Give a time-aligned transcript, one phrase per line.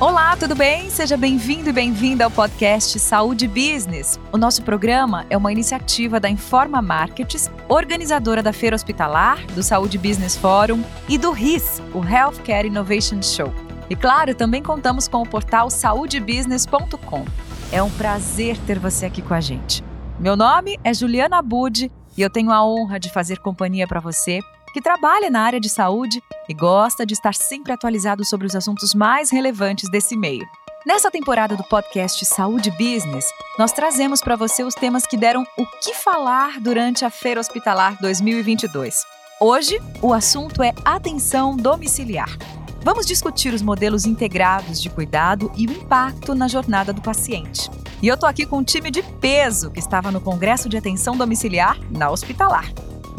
[0.00, 0.90] Olá, tudo bem?
[0.90, 4.18] Seja bem-vindo e bem-vinda ao podcast Saúde Business.
[4.32, 9.96] O nosso programa é uma iniciativa da Informa Markets, organizadora da Feira Hospitalar, do Saúde
[9.96, 13.54] Business Forum e do RIS, o Healthcare Innovation Show.
[13.88, 17.24] E claro, também contamos com o portal saudebusiness.com.
[17.70, 19.84] É um prazer ter você aqui com a gente.
[20.18, 24.40] Meu nome é Juliana Budi e eu tenho a honra de fazer companhia para você
[24.74, 28.92] que trabalha na área de saúde e gosta de estar sempre atualizado sobre os assuntos
[28.92, 30.44] mais relevantes desse meio.
[30.84, 33.24] Nessa temporada do podcast Saúde Business,
[33.56, 37.96] nós trazemos para você os temas que deram o que falar durante a Feira Hospitalar
[38.00, 38.96] 2022.
[39.40, 42.36] Hoje, o assunto é atenção domiciliar.
[42.82, 47.70] Vamos discutir os modelos integrados de cuidado e o impacto na jornada do paciente.
[48.02, 51.16] E eu tô aqui com um time de peso que estava no Congresso de Atenção
[51.16, 52.70] Domiciliar na Hospitalar.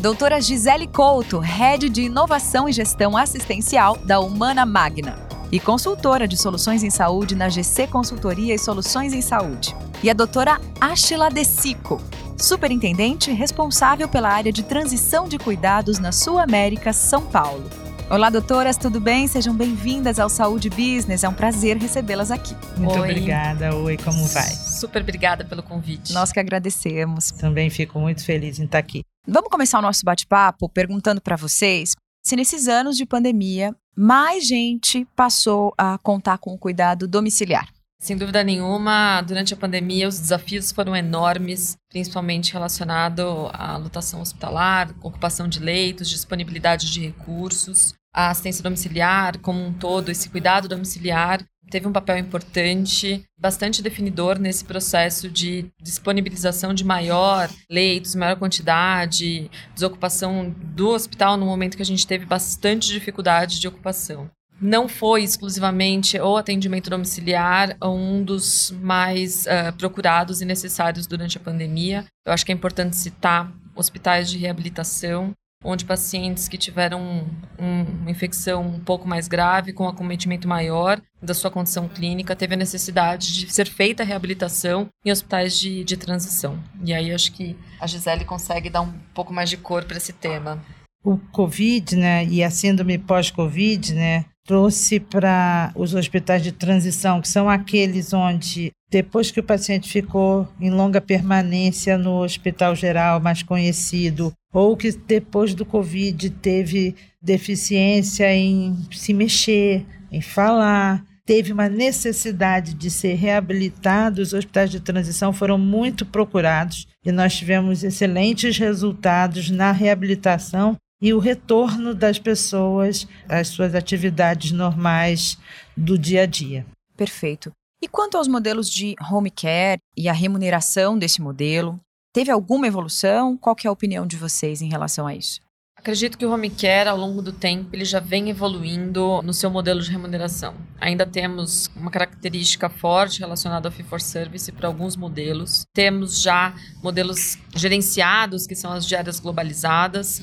[0.05, 5.17] Doutora Gisele Couto, Head de Inovação e Gestão Assistencial da Humana Magna
[5.51, 9.75] e consultora de soluções em saúde na GC Consultoria e Soluções em Saúde.
[10.03, 11.99] E a doutora Ashila Desico,
[12.37, 17.67] superintendente responsável pela área de transição de cuidados na Sul América, São Paulo.
[18.07, 19.25] Olá, doutoras, tudo bem?
[19.27, 21.23] Sejam bem-vindas ao Saúde Business.
[21.23, 22.55] É um prazer recebê-las aqui.
[22.77, 22.99] Muito Oi.
[22.99, 23.75] obrigada.
[23.75, 24.51] Oi, como vai?
[24.51, 26.13] Super obrigada pelo convite.
[26.13, 27.31] Nós que agradecemos.
[27.31, 29.01] Também fico muito feliz em estar aqui.
[29.27, 35.03] Vamos começar o nosso bate-papo perguntando para vocês se nesses anos de pandemia mais gente
[35.15, 37.67] passou a contar com o cuidado domiciliar.
[37.99, 44.93] Sem dúvida nenhuma, durante a pandemia os desafios foram enormes, principalmente relacionado à lotação hospitalar,
[45.01, 51.43] ocupação de leitos, disponibilidade de recursos, a assistência domiciliar como um todo, esse cuidado domiciliar
[51.69, 59.49] teve um papel importante, bastante definidor nesse processo de disponibilização de maior leitos, maior quantidade,
[59.73, 64.29] desocupação do hospital no momento que a gente teve bastante dificuldade de ocupação.
[64.61, 71.41] Não foi exclusivamente o atendimento domiciliar um dos mais uh, procurados e necessários durante a
[71.41, 72.05] pandemia.
[72.25, 77.81] Eu acho que é importante citar hospitais de reabilitação, onde pacientes que tiveram um, um,
[78.01, 82.57] uma infecção um pouco mais grave, com acometimento maior da sua condição clínica, teve a
[82.57, 86.59] necessidade de ser feita a reabilitação em hospitais de, de transição.
[86.83, 90.13] E aí acho que a Gisele consegue dar um pouco mais de cor para esse
[90.13, 90.61] tema.
[91.03, 97.27] O Covid, né, e a síndrome pós-Covid, né, trouxe para os hospitais de transição, que
[97.27, 103.41] são aqueles onde, depois que o paciente ficou em longa permanência no hospital geral mais
[103.41, 111.67] conhecido, ou que depois do Covid teve deficiência em se mexer, em falar, teve uma
[111.67, 118.57] necessidade de ser reabilitado, os hospitais de transição foram muito procurados e nós tivemos excelentes
[118.57, 125.37] resultados na reabilitação e o retorno das pessoas às suas atividades normais
[125.75, 126.65] do dia a dia.
[126.95, 127.51] Perfeito.
[127.83, 131.77] E quanto aos modelos de home care e a remuneração desse modelo,
[132.15, 133.35] Teve alguma evolução?
[133.35, 135.41] Qual é a opinião de vocês em relação a isso?
[135.75, 139.49] Acredito que o home care, ao longo do tempo, ele já vem evoluindo no seu
[139.49, 140.55] modelo de remuneração.
[140.79, 145.65] Ainda temos uma característica forte relacionada ao fee for service para alguns modelos.
[145.73, 150.21] Temos já modelos gerenciados, que são as diárias globalizadas.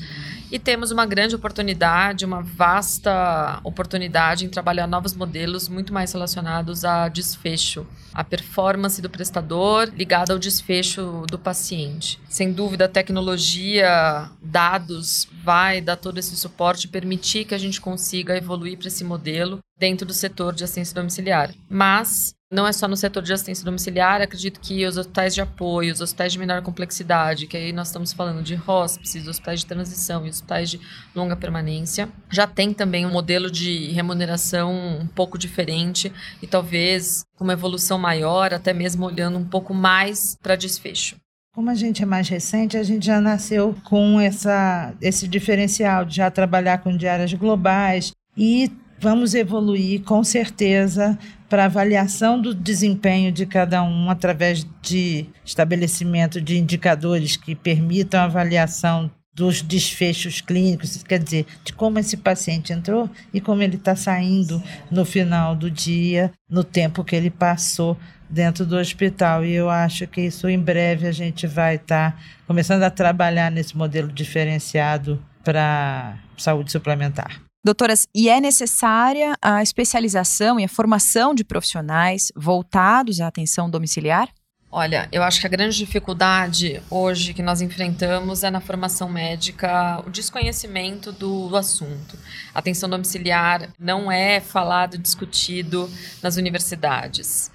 [0.51, 6.87] E temos uma grande oportunidade, uma vasta oportunidade em trabalhar novos modelos muito mais relacionados
[6.87, 12.19] a desfecho, a performance do prestador ligada ao desfecho do paciente.
[12.29, 18.37] Sem dúvida, a tecnologia, dados, vai dar todo esse suporte permitir que a gente consiga
[18.37, 21.55] evoluir para esse modelo dentro do setor de assistência domiciliar.
[21.69, 25.91] Mas não é só no setor de assistência domiciliar, acredito que os hospitais de apoio,
[25.91, 30.27] os hospitais de menor complexidade, que aí nós estamos falando de hospices, hospitais de transição
[30.27, 30.81] e hospitais de
[31.15, 36.13] longa permanência, já tem também um modelo de remuneração um pouco diferente
[36.43, 41.17] e talvez uma evolução maior, até mesmo olhando um pouco mais para desfecho.
[41.55, 46.17] Como a gente é mais recente, a gente já nasceu com essa, esse diferencial de
[46.17, 48.71] já trabalhar com diárias globais e
[49.03, 51.19] vamos evoluir com certeza
[51.49, 58.25] para avaliação do desempenho de cada um através de estabelecimento de indicadores que permitam a
[58.25, 63.97] avaliação dos desfechos clínicos, quer dizer, de como esse paciente entrou e como ele está
[63.97, 67.97] saindo no final do dia, no tempo que ele passou
[68.31, 69.45] dentro do hospital.
[69.45, 73.51] E eu acho que isso em breve a gente vai estar tá começando a trabalhar
[73.51, 77.43] nesse modelo diferenciado para saúde suplementar.
[77.65, 84.29] Doutoras, e é necessária a especialização e a formação de profissionais voltados à atenção domiciliar?
[84.69, 90.03] Olha, eu acho que a grande dificuldade hoje que nós enfrentamos é na formação médica
[90.05, 92.19] o desconhecimento do, do assunto.
[92.53, 95.89] A atenção domiciliar não é falado, discutido
[96.21, 97.51] nas universidades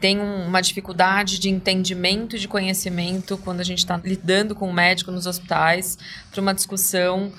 [0.00, 4.72] tem uma dificuldade de entendimento e de conhecimento quando a gente está lidando com o
[4.72, 5.96] médico nos hospitais
[6.28, 7.32] para uma discussão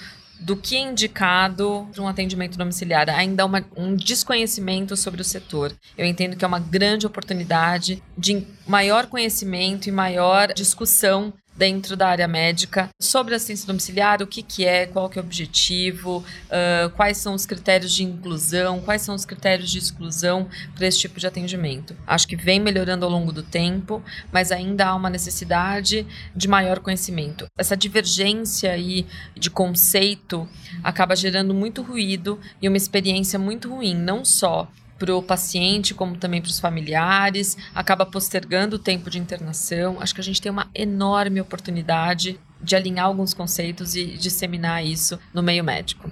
[0.43, 3.09] do que é indicado para um atendimento domiciliar.
[3.09, 5.73] Ainda há uma, um desconhecimento sobre o setor.
[5.97, 12.07] Eu entendo que é uma grande oportunidade de maior conhecimento e maior discussão dentro da
[12.07, 16.89] área médica sobre assistência domiciliar, o que, que é, qual que é o objetivo, uh,
[16.91, 21.19] quais são os critérios de inclusão, quais são os critérios de exclusão para esse tipo
[21.19, 21.95] de atendimento.
[22.05, 26.05] Acho que vem melhorando ao longo do tempo, mas ainda há uma necessidade
[26.35, 27.45] de maior conhecimento.
[27.57, 30.47] Essa divergência aí de conceito
[30.83, 34.67] acaba gerando muito ruído e uma experiência muito ruim, não só
[35.03, 39.97] para o paciente, como também para os familiares, acaba postergando o tempo de internação.
[39.99, 45.19] Acho que a gente tem uma enorme oportunidade de alinhar alguns conceitos e disseminar isso
[45.33, 46.09] no meio médico.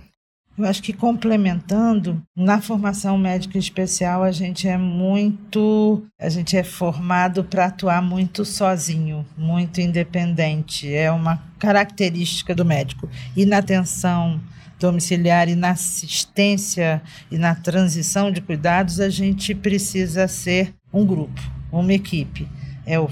[0.58, 6.64] Eu acho que complementando, na formação médica especial a gente é muito, a gente é
[6.64, 10.94] formado para atuar muito sozinho, muito independente.
[10.94, 13.10] É uma característica do médico.
[13.38, 14.42] E na atenção
[14.82, 17.02] domiciliar e na assistência
[17.32, 21.40] e na transição de cuidados, a gente precisa ser um grupo,
[21.72, 22.48] uma equipe.
[22.86, 23.08] É o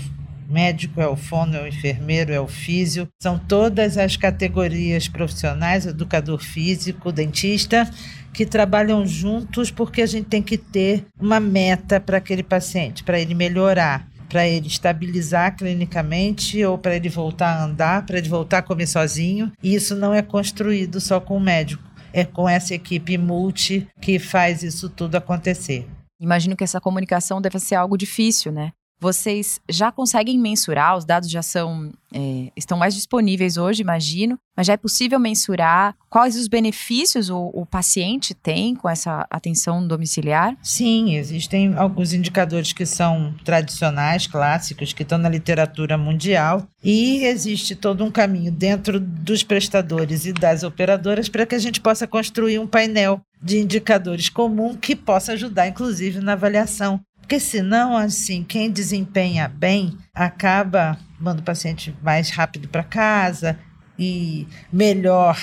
[0.49, 3.07] médico, é o fono, é o enfermeiro, é o físio.
[3.21, 7.87] São todas as categorias profissionais, educador físico, dentista,
[8.33, 13.19] que trabalham juntos porque a gente tem que ter uma meta para aquele paciente, para
[13.19, 18.59] ele melhorar para ele estabilizar clinicamente ou para ele voltar a andar, para ele voltar
[18.59, 19.51] a comer sozinho.
[19.61, 21.83] E isso não é construído só com o médico,
[22.13, 25.87] é com essa equipe multi que faz isso tudo acontecer.
[26.21, 28.71] Imagino que essa comunicação deve ser algo difícil, né?
[28.99, 34.65] Vocês já conseguem mensurar, os dados já são é, estão mais disponíveis hoje, imagino, mas
[34.67, 40.57] já é possível mensurar quais os benefícios o, o, paciente tem com essa atenção domiciliar?
[40.61, 47.75] Sim, existem alguns indicadores que são tradicionais, clássicos, que estão na literatura mundial, e existe
[47.75, 52.57] todo um caminho dentro dos prestadores e das operadoras para que a gente possa construir
[52.57, 56.99] um painel de indicadores comum que possa ajudar, inclusive, na avaliação
[57.29, 63.59] porque senão, assim, quem desempenha bem acaba mandando o paciente mais rápido para casa
[63.99, 65.37] e melhor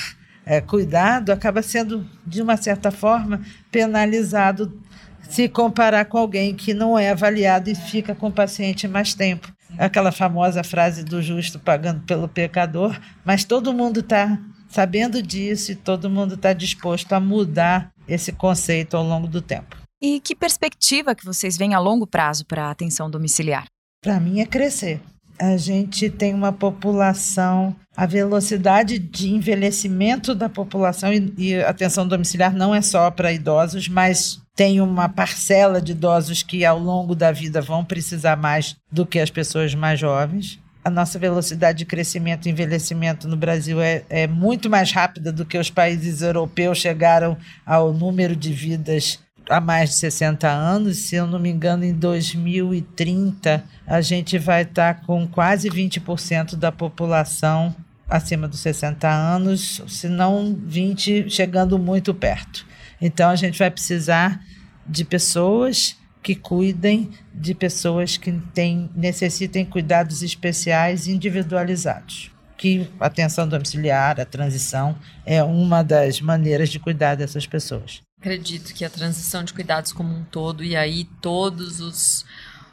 [0.45, 3.41] é, cuidado, acaba sendo, de uma certa forma,
[3.71, 4.83] penalizado
[5.31, 9.55] se comparar com alguém que não é avaliado e fica com o paciente mais tempo.
[9.79, 14.37] Aquela famosa frase do justo pagando pelo pecador, mas todo mundo está
[14.69, 19.86] sabendo disso e todo mundo está disposto a mudar esse conceito ao longo do tempo.
[20.01, 23.67] E que perspectiva que vocês veem a longo prazo para a atenção domiciliar?
[24.03, 25.01] Para mim é crescer.
[25.39, 32.55] A gente tem uma população, a velocidade de envelhecimento da população e, e atenção domiciliar
[32.55, 37.33] não é só para idosos, mas tem uma parcela de idosos que ao longo da
[37.33, 42.47] vida vão precisar mais do que as pessoas mais jovens a nossa velocidade de crescimento
[42.47, 47.37] e envelhecimento no Brasil é, é muito mais rápida do que os países europeus chegaram
[47.67, 50.99] ao número de vidas há mais de 60 anos.
[50.99, 56.71] Se eu não me engano, em 2030, a gente vai estar com quase 20% da
[56.73, 57.75] população
[58.09, 62.65] acima dos 60 anos, se não 20, chegando muito perto.
[63.01, 64.41] Então, a gente vai precisar
[64.87, 72.31] de pessoas que cuidem de pessoas que têm, necessitem cuidados especiais individualizados.
[72.57, 78.06] Que a atenção domiciliar, a transição, é uma das maneiras de cuidar dessas pessoas.
[78.19, 82.25] Acredito que a transição de cuidados como um todo, e aí todos os,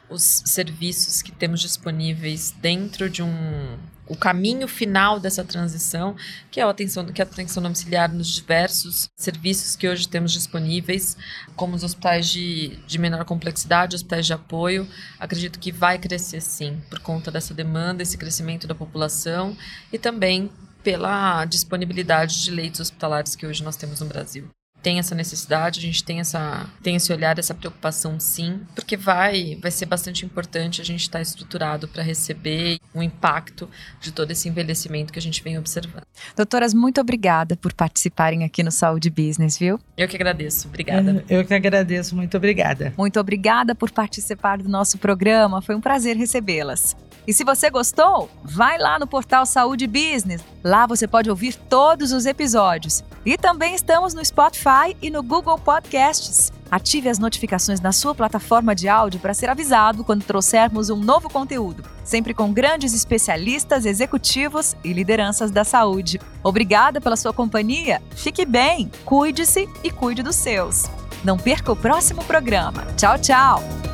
[0.08, 3.78] os serviços que temos disponíveis dentro de um.
[4.06, 6.16] O caminho final dessa transição,
[6.50, 10.32] que é a atenção, que é a atenção domiciliar nos diversos serviços que hoje temos
[10.32, 11.16] disponíveis,
[11.56, 14.86] como os hospitais de, de menor complexidade, hospitais de apoio,
[15.18, 19.56] acredito que vai crescer sim, por conta dessa demanda, esse crescimento da população
[19.90, 20.50] e também
[20.82, 24.50] pela disponibilidade de leitos hospitalares que hoje nós temos no Brasil
[24.84, 29.58] tem essa necessidade, a gente tem essa tem esse olhar, essa preocupação sim, porque vai
[29.60, 34.30] vai ser bastante importante a gente estar tá estruturado para receber o impacto de todo
[34.30, 36.04] esse envelhecimento que a gente vem observando.
[36.36, 39.80] Doutoras, muito obrigada por participarem aqui no Saúde Business, viu?
[39.96, 40.68] Eu que agradeço.
[40.68, 41.24] Obrigada.
[41.30, 42.92] Eu que agradeço, muito obrigada.
[42.98, 46.94] Muito obrigada por participar do nosso programa, foi um prazer recebê-las.
[47.26, 50.42] E se você gostou, vai lá no portal Saúde Business.
[50.62, 53.02] Lá você pode ouvir todos os episódios.
[53.24, 56.52] E também estamos no Spotify e no Google Podcasts.
[56.70, 61.30] Ative as notificações na sua plataforma de áudio para ser avisado quando trouxermos um novo
[61.30, 66.20] conteúdo, sempre com grandes especialistas, executivos e lideranças da saúde.
[66.42, 68.02] Obrigada pela sua companhia.
[68.16, 70.84] Fique bem, cuide-se e cuide dos seus.
[71.22, 72.84] Não perca o próximo programa.
[72.96, 73.93] Tchau, tchau!